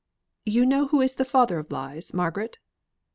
[0.45, 2.57] You know who is the father of lies, Margaret?